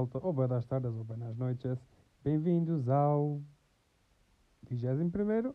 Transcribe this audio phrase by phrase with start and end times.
[0.00, 1.78] malta, ou bem das tardes ou bem nas noites.
[2.24, 3.38] Bem-vindos ao
[4.70, 5.52] 21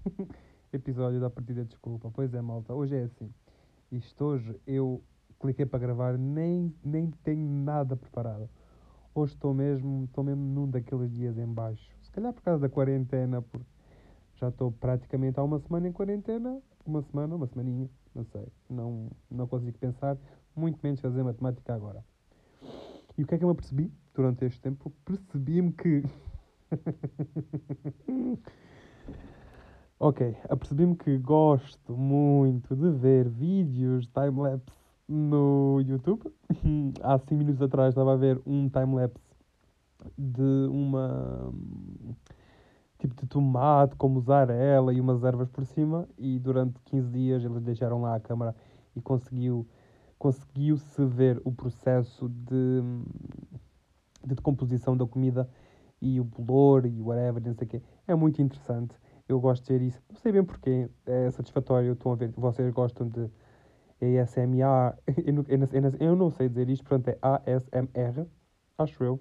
[0.72, 2.10] episódio da Partida de Desculpa.
[2.10, 3.30] Pois é, malta, hoje é assim.
[3.92, 5.02] Isto hoje eu
[5.38, 8.48] cliquei para gravar, nem, nem tenho nada preparado.
[9.14, 11.86] Hoje estou mesmo, estou mesmo num daqueles dias em baixo.
[12.02, 13.66] Se calhar por causa da quarentena, porque
[14.36, 16.58] já estou praticamente há uma semana em quarentena.
[16.86, 18.46] Uma semana, uma semaninha, não sei.
[18.70, 20.16] Não, não consigo pensar,
[20.56, 22.02] muito menos fazer matemática agora.
[23.16, 24.92] E o que é que eu me apercebi durante este tempo?
[25.04, 26.02] Percebi-me que.
[30.00, 34.76] ok, apercebi-me que gosto muito de ver vídeos time-lapse
[35.08, 36.24] no YouTube.
[37.02, 39.22] Há 5 minutos atrás estava a ver um time-lapse
[40.18, 41.52] de uma.
[42.98, 46.08] tipo de tomate com mussarela e umas ervas por cima.
[46.18, 48.56] E durante 15 dias eles deixaram lá a câmera
[48.96, 49.64] e conseguiu
[50.24, 52.80] conseguiu-se ver o processo de,
[54.24, 55.46] de decomposição da comida
[56.00, 57.82] e o bolor e o whatever, não sei o quê.
[58.08, 58.94] É muito interessante.
[59.28, 60.02] Eu gosto de ver isso.
[60.08, 60.88] Não sei bem porquê.
[61.04, 61.92] É satisfatório.
[61.92, 62.32] Estão a ver.
[62.38, 63.30] Vocês gostam de
[64.00, 64.96] ASMR.
[66.00, 66.86] Eu não, sei dizer isto.
[66.86, 68.26] Portanto, é ASMR.
[68.78, 69.20] Acho eu.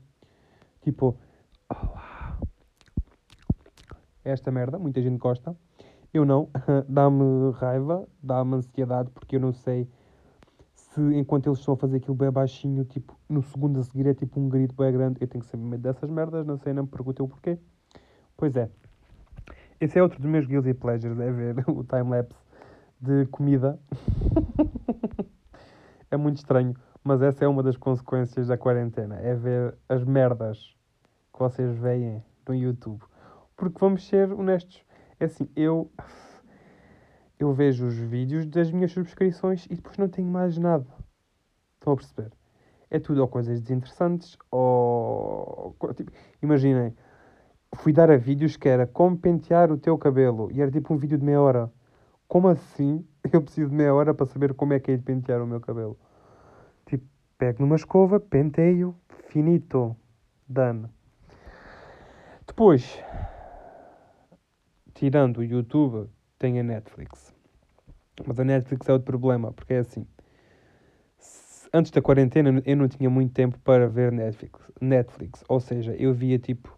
[0.81, 1.17] Tipo.
[4.23, 4.79] Esta merda.
[4.79, 5.53] Muita gente gosta.
[6.13, 6.49] Eu não.
[6.87, 8.07] dá-me raiva.
[8.21, 9.09] Dá-me ansiedade.
[9.09, 9.85] Porque eu não sei
[10.93, 14.13] se enquanto eles estão a fazer aquilo bem baixinho, tipo, no segundo a seguir é
[14.13, 16.83] tipo um grito bem grande, eu tenho que saber medo dessas merdas, não sei, não
[16.83, 17.57] me perguntem o porquê.
[18.37, 18.69] Pois é.
[19.81, 22.39] Esse é outro dos meus guilty pleasures, é ver o time-lapse
[23.01, 23.79] de comida.
[26.11, 30.75] é muito estranho, mas essa é uma das consequências da quarentena, é ver as merdas
[31.33, 33.01] que vocês veem no YouTube.
[33.57, 34.83] Porque vamos ser honestos,
[35.19, 35.91] é assim, eu
[37.43, 40.87] eu vejo os vídeos das minhas subscrições e depois não tenho mais nada.
[41.75, 42.31] Estão a perceber?
[42.89, 45.75] É tudo ou coisas desinteressantes ou.
[45.95, 46.95] Tipo, imaginem,
[47.75, 50.97] fui dar a vídeos que era como pentear o teu cabelo e era tipo um
[50.97, 51.71] vídeo de meia hora.
[52.27, 55.41] Como assim eu preciso de meia hora para saber como é que é de pentear
[55.41, 55.99] o meu cabelo?
[56.85, 57.05] Tipo,
[57.37, 58.95] pego numa escova, penteio,
[59.27, 59.95] finito,
[60.47, 60.87] done.
[62.47, 63.01] Depois,
[64.93, 67.32] tirando o YouTube, tem a Netflix.
[68.25, 70.05] Mas a Netflix é outro problema, porque é assim.
[71.73, 74.59] Antes da quarentena eu não tinha muito tempo para ver Netflix.
[74.79, 75.43] Netflix.
[75.47, 76.77] Ou seja, eu via tipo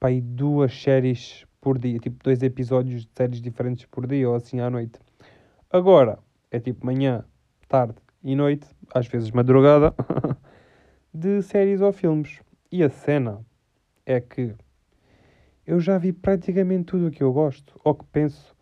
[0.00, 4.60] aí duas séries por dia, tipo dois episódios de séries diferentes por dia ou assim
[4.60, 5.00] à noite.
[5.68, 6.18] Agora
[6.50, 7.24] é tipo manhã,
[7.68, 9.92] tarde e noite, às vezes madrugada,
[11.12, 12.40] de séries ou filmes.
[12.70, 13.44] E a cena
[14.04, 14.54] é que
[15.66, 18.55] eu já vi praticamente tudo o que eu gosto, ou que penso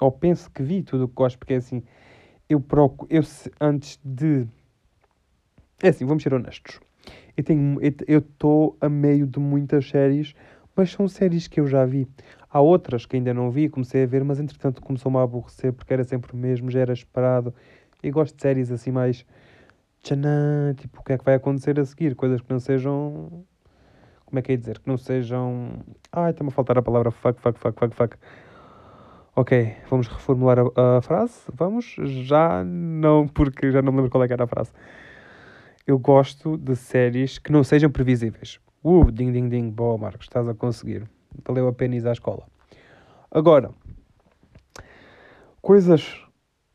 [0.00, 1.82] ou penso que vi tudo o que gosto, porque é assim,
[2.48, 3.22] eu procuro, eu
[3.60, 4.46] antes de.
[5.82, 6.80] É assim, vamos ser honestos.
[7.36, 10.34] Eu tenho, eu estou a meio de muitas séries,
[10.76, 12.06] mas são séries que eu já vi.
[12.48, 15.92] Há outras que ainda não vi, comecei a ver, mas entretanto começou-me a aborrecer porque
[15.92, 17.52] era sempre o mesmo, já era esperado.
[18.02, 19.26] Eu gosto de séries assim mais.
[20.02, 22.14] Tchanã, tipo, o que é que vai acontecer a seguir?
[22.14, 23.44] Coisas que não sejam.
[24.26, 24.78] Como é que é dizer?
[24.78, 25.70] Que não sejam.
[26.12, 28.16] Ai, está-me a faltar a palavra fuck, fuck, fuck, fuck, fuck.
[29.36, 31.40] Ok, vamos reformular a, a, frase?
[31.52, 31.96] Vamos?
[31.98, 34.70] Já não, porque já não me lembro qual é era a frase.
[35.84, 38.60] Eu gosto de séries que não sejam previsíveis.
[38.84, 39.70] Uh, ding, ding, ding.
[39.70, 41.10] Boa, Marcos, estás a conseguir.
[41.44, 42.46] Valeu a pena ir à escola.
[43.28, 43.72] Agora,
[45.60, 46.22] coisas...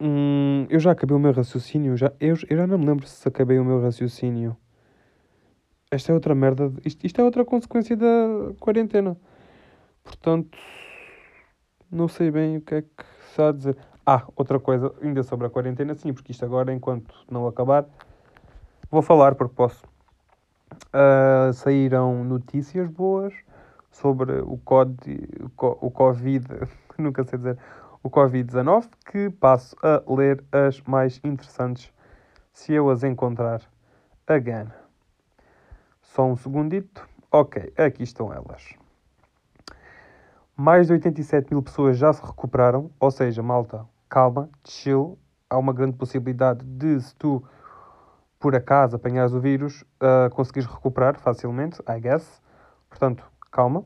[0.02, 1.96] Hum, eu já acabei o meu raciocínio.
[1.96, 4.58] Já, eu, eu já não me lembro se acabei o meu raciocínio.
[5.90, 6.74] Esta é outra merda.
[6.84, 9.16] Isto, isto é outra consequência da quarentena.
[10.04, 10.58] Portanto
[11.92, 13.78] não sei bem o que é que se há a dizer.
[14.06, 17.86] Ah, outra coisa, ainda sobre a quarentena, sim, porque isto agora, enquanto não acabar,
[18.90, 19.84] vou falar porque posso.
[20.94, 23.34] Uh, saíram notícias boas
[23.92, 26.46] sobre o, COD, o Covid,
[26.98, 27.58] nunca sei dizer,
[28.04, 31.92] o Covid-19, que passo a ler as mais interessantes
[32.54, 33.62] se eu as encontrar
[34.28, 34.68] again.
[36.02, 37.08] Só um segundito.
[37.32, 38.79] Ok, aqui estão elas.
[40.62, 45.18] Mais de 87 mil pessoas já se recuperaram, ou seja, malta, calma, chill.
[45.50, 47.42] Há uma grande possibilidade de, se tu
[48.38, 52.42] por acaso apanhares o vírus, uh, conseguires recuperar facilmente, I guess.
[52.90, 53.86] Portanto, calma.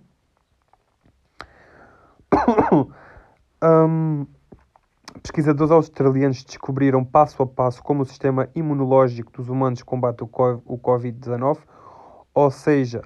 [3.64, 4.26] um,
[5.22, 10.28] pesquisadores australianos descobriram passo a passo como o sistema imunológico dos humanos combate o
[10.80, 11.60] Covid-19,
[12.34, 13.04] ou seja,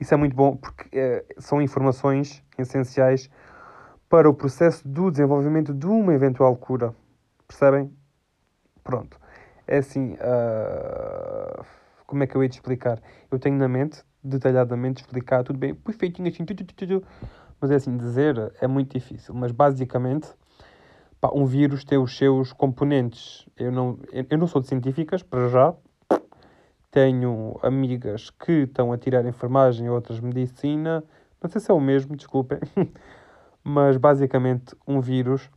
[0.00, 3.28] isso é muito bom porque é, são informações essenciais
[4.08, 6.94] para o processo do desenvolvimento de uma eventual cura.
[7.46, 7.92] Percebem?
[8.82, 9.18] Pronto.
[9.66, 10.14] É assim.
[10.14, 11.64] Uh,
[12.06, 13.02] como é que eu hei de explicar?
[13.30, 17.06] Eu tenho na mente, detalhadamente, explicar tudo bem, perfeitinho assim, tudo, tudo, tudo.
[17.60, 19.34] mas é assim, dizer é muito difícil.
[19.34, 20.26] Mas basicamente,
[21.20, 23.46] pá, um vírus tem os seus componentes.
[23.58, 25.74] Eu não, eu não sou de científicas, para já.
[26.90, 31.04] Tenho amigas que estão a tirar enfermagem, outras medicina.
[31.42, 32.58] Não sei se é o mesmo, desculpem.
[33.62, 35.50] mas basicamente, um vírus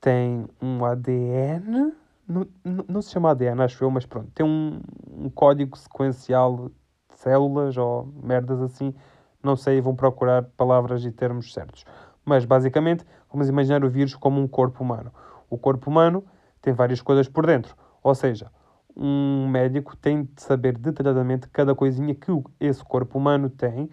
[0.00, 1.92] tem um ADN
[2.28, 2.46] não,
[2.86, 4.80] não, se chama ADN, acho eu, mas pronto, tem um,
[5.10, 8.94] um código sequencial de células ou merdas assim,
[9.42, 11.86] não sei, vão procurar palavras e termos certos.
[12.24, 15.10] Mas basicamente, vamos imaginar o vírus como um corpo humano.
[15.48, 16.22] O corpo humano
[16.60, 18.52] tem várias coisas por dentro, ou seja,
[18.98, 23.88] um médico tem de saber detalhadamente cada coisinha que esse corpo humano tem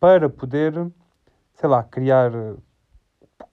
[0.00, 0.90] para poder,
[1.54, 2.32] sei lá, criar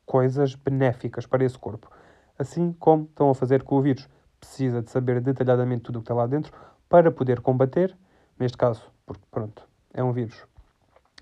[0.05, 1.91] coisas benéficas para esse corpo.
[2.39, 4.07] Assim como estão a fazer com o vírus
[4.39, 6.53] precisa de saber detalhadamente tudo o que está lá dentro
[6.87, 7.95] para poder combater,
[8.39, 10.45] neste caso, porque pronto, é um vírus.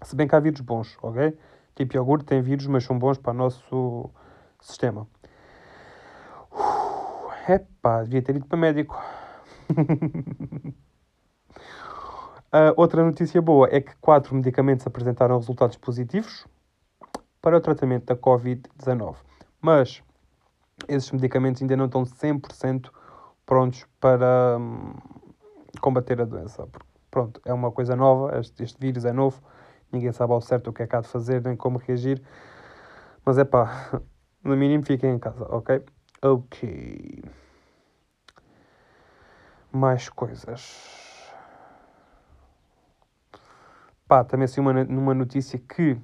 [0.03, 1.37] Se bem que há vírus bons, ok?
[1.75, 4.09] Tipo iogurte tem vírus, mas são bons para o nosso
[4.59, 5.07] sistema.
[7.47, 8.99] Epá, devia ter ido para médico.
[12.53, 16.45] Uh, outra notícia boa é que quatro medicamentos apresentaram resultados positivos
[17.41, 19.15] para o tratamento da Covid-19.
[19.59, 20.03] Mas
[20.87, 22.89] esses medicamentos ainda não estão 100%
[23.45, 24.93] prontos para hum,
[25.79, 26.67] combater a doença.
[27.09, 29.41] Pronto, é uma coisa nova, este, este vírus é novo,
[29.91, 32.21] ninguém sabe ao certo o que é que há de fazer nem como reagir.
[33.25, 34.01] Mas é pá,
[34.43, 35.83] no mínimo fiquem em casa, ok?
[36.23, 37.23] Ok.
[39.71, 41.01] Mais coisas.
[44.07, 45.97] Pá, também assim uma, numa notícia que.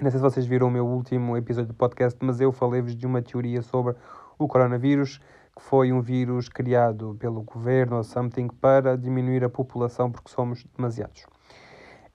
[0.00, 3.06] Não sei se vocês viram o meu último episódio do podcast, mas eu falei-vos de
[3.06, 3.96] uma teoria sobre
[4.38, 5.20] o coronavírus
[5.56, 10.64] que foi um vírus criado pelo governo ou something para diminuir a população porque somos
[10.76, 11.26] demasiados.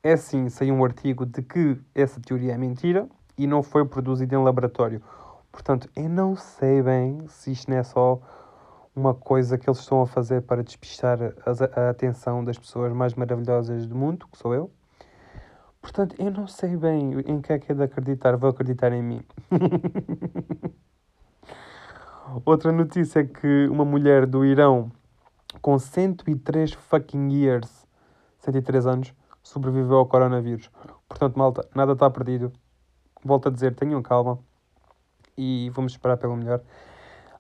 [0.02, 4.34] É sim, saiu um artigo de que essa teoria é mentira e não foi produzido
[4.34, 5.02] em laboratório.
[5.52, 8.22] Portanto, eu não sei bem se isto não é só
[8.95, 13.13] uma coisa que eles estão a fazer para despistar a, a atenção das pessoas mais
[13.13, 14.71] maravilhosas do mundo, que sou eu.
[15.81, 18.36] Portanto, eu não sei bem em que é que é de acreditar.
[18.38, 19.21] Vou acreditar em mim.
[22.44, 24.92] Outra notícia é que uma mulher do Irão
[25.62, 27.86] com 103 fucking years,
[28.39, 29.13] 103 anos,
[29.44, 30.71] sobreviveu ao coronavírus.
[31.07, 32.51] Portanto, malta, nada está perdido.
[33.24, 34.39] Volto a dizer, tenham calma
[35.38, 36.62] e vamos esperar pelo melhor.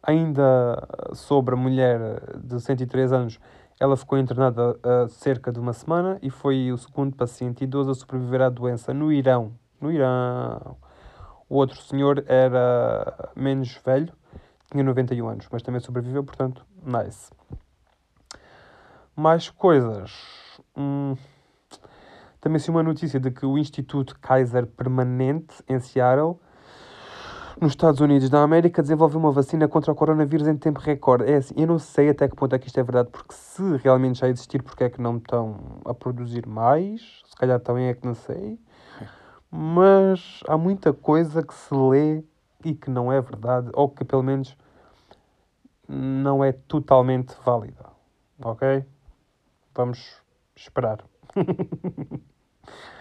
[0.05, 1.99] Ainda sobre a mulher
[2.37, 3.39] de 103 anos,
[3.79, 7.95] ela ficou internada há cerca de uma semana e foi o segundo paciente idoso a
[7.95, 9.53] sobreviver à doença no Irão.
[9.81, 10.77] No Irão.
[11.49, 14.13] O outro senhor era menos velho,
[14.71, 17.31] tinha 91 anos, mas também sobreviveu, portanto, nice.
[19.15, 20.11] Mais coisas.
[20.77, 21.15] Hum,
[22.39, 26.39] também se uma notícia de que o Instituto Kaiser Permanente, em Seattle,
[27.65, 31.31] nos Estados Unidos da América, desenvolveu uma vacina contra o coronavírus em tempo recorde.
[31.31, 33.77] É assim, eu não sei até que ponto é que isto é verdade, porque se
[33.77, 37.23] realmente já existir, porque é que não estão a produzir mais?
[37.25, 38.59] Se calhar também é que não sei.
[39.49, 42.23] Mas há muita coisa que se lê
[42.63, 44.55] e que não é verdade, ou que pelo menos
[45.89, 47.87] não é totalmente válida.
[48.43, 48.85] Ok?
[49.73, 50.21] Vamos
[50.55, 51.03] esperar.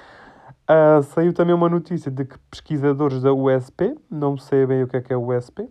[0.69, 4.97] uh, saiu também uma notícia de que pesquisadores da USP, não sei bem o que
[4.97, 5.71] é que é o USP, uh,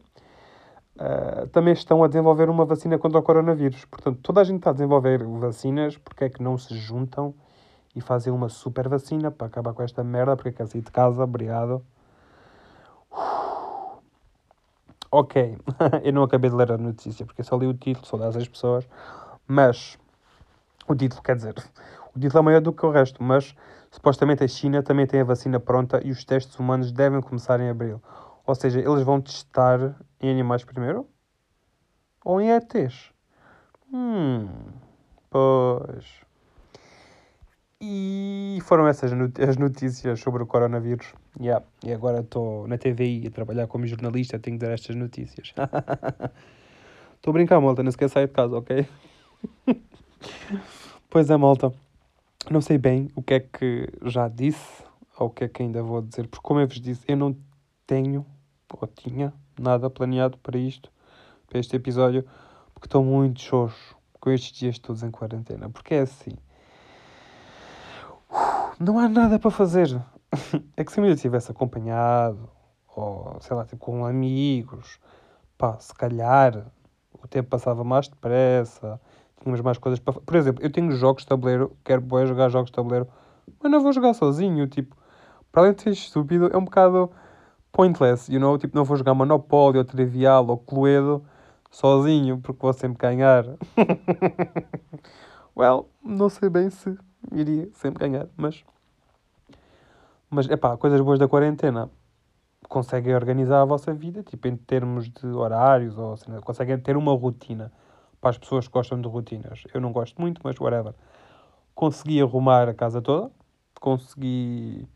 [0.98, 3.86] ah, também estão a desenvolver uma vacina contra o coronavírus.
[3.86, 7.34] Portanto, toda a gente está a desenvolver vacinas, porque é que não se juntam
[7.96, 10.92] e fazem uma super vacina para acabar com esta merda, porque é que sair de
[10.92, 11.84] casa, obrigado.
[15.12, 15.58] ok,
[16.04, 18.88] eu não acabei de ler a notícia porque só li o título, só das pessoas,
[19.48, 19.98] mas
[20.88, 21.56] o título quer dizer,
[22.16, 23.56] é maior do que o resto, mas
[23.90, 27.70] supostamente a China também tem a vacina pronta e os testes humanos devem começar em
[27.70, 28.02] abril.
[28.46, 31.08] Ou seja, eles vão testar em animais primeiro?
[32.24, 33.12] Ou em ETs?
[33.92, 34.48] Hum,
[35.30, 36.24] pois.
[37.82, 41.14] E foram essas as notícias sobre o coronavírus.
[41.40, 41.66] Yeah.
[41.84, 45.54] E agora estou na TVI a trabalhar como jornalista, tenho que dar estas notícias.
[47.16, 48.86] Estou a brincar, malta, não se quer sair de casa, ok?
[51.10, 51.74] pois é, malta.
[52.50, 54.84] Não sei bem o que é que já disse
[55.18, 57.36] ou o que é que ainda vou dizer, porque como eu vos disse, eu não
[57.88, 58.26] tenho
[58.72, 60.92] ou tinha nada planeado para isto,
[61.48, 62.26] para este episódio,
[62.74, 65.70] porque estou muito xoxo com estes dias todos em quarentena.
[65.70, 66.32] Porque é assim
[68.80, 69.90] não há nada para fazer.
[70.76, 72.50] É que se eu ainda tivesse acompanhado,
[72.96, 75.00] ou sei lá, tipo, com amigos,
[75.58, 76.66] pá, se calhar
[77.14, 79.00] o tempo passava mais depressa,
[79.44, 82.72] tínhamos mais coisas para Por exemplo, eu tenho jogos de tabuleiro, quero boa jogar jogos
[82.72, 83.08] de tabuleiro,
[83.62, 84.96] mas não vou jogar sozinho, tipo,
[85.52, 87.12] para além de ser estúpido, é um bocado
[87.72, 88.58] pointless, you know?
[88.58, 91.24] Tipo, não vou jogar Monopólio, ou Trivial, ou Cluedo
[91.70, 93.46] sozinho, porque vou sempre ganhar.
[95.58, 96.98] well, não sei bem se
[97.32, 98.64] iria sempre ganhar, mas...
[100.30, 101.90] Mas, é pá, coisas boas da quarentena.
[102.68, 107.14] Conseguem organizar a vossa vida, tipo, em termos de horários, ou seja, conseguem ter uma
[107.14, 107.72] rotina.
[108.24, 109.66] Para as pessoas que gostam de rotinas.
[109.74, 110.94] Eu não gosto muito, mas whatever.
[111.76, 113.30] Consegui arrumar a casa toda.
[113.82, 114.88] Consegui...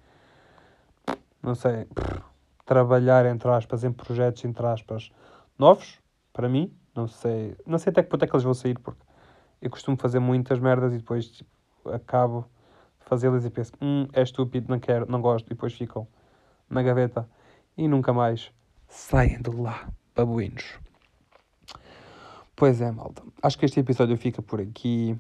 [1.43, 1.85] Não sei...
[2.65, 5.11] Trabalhar, entre aspas, em projetos, entre aspas,
[5.59, 5.99] novos,
[6.31, 6.73] para mim.
[6.95, 7.57] Não sei...
[7.65, 9.01] Não sei até que ponto é que eles vão sair, porque
[9.61, 11.49] eu costumo fazer muitas merdas e depois, tipo,
[11.91, 12.45] acabo
[12.99, 16.07] fazê-las e penso, hum, é estúpido, não quero, não gosto, e depois ficam
[16.69, 17.27] na gaveta
[17.77, 18.53] e nunca mais
[18.87, 20.79] saem de lá, babuínos.
[22.59, 23.21] Pois é, malta.
[23.43, 25.15] Acho que este episódio fica por aqui.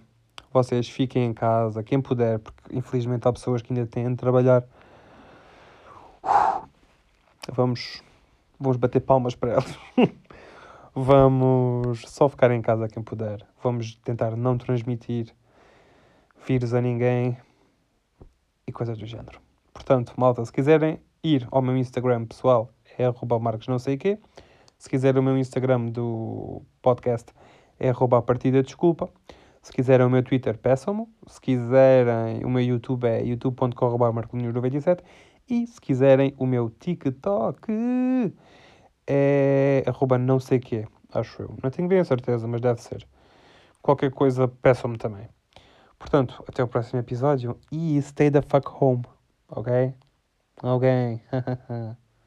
[0.51, 4.63] Vocês fiquem em casa, quem puder, porque infelizmente há pessoas que ainda têm de trabalhar.
[7.53, 8.01] Vamos,
[8.59, 9.79] vamos bater palmas para elas.
[10.95, 13.45] vamos só ficar em casa quem puder.
[13.61, 15.31] Vamos tentar não transmitir
[16.43, 17.37] vírus a ninguém
[18.65, 19.39] e coisas do género.
[19.71, 23.99] Portanto, malta, se quiserem ir ao meu Instagram pessoal, é arroba marcos não sei o
[23.99, 24.17] quê.
[24.77, 27.33] Se quiserem o meu Instagram do podcast,
[27.79, 29.09] é arroba a partida desculpa.
[29.61, 31.07] Se quiserem o meu Twitter, peçam-me.
[31.27, 35.03] Se quiserem o meu YouTube, é youtube.com.br 97
[35.49, 37.71] E se quiserem o meu TikTok,
[39.07, 41.55] é arroba não sei quê, acho eu.
[41.63, 43.07] Não tenho bem a certeza, mas deve ser.
[43.81, 45.27] Qualquer coisa, peçam-me também.
[45.97, 49.03] Portanto, até o próximo episódio e stay the fuck home,
[49.49, 49.93] ok?
[50.63, 50.87] Ok.